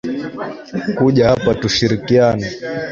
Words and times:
Kuja 0.97 1.23
hapa 1.31 1.49
tushirikiane 1.61 2.47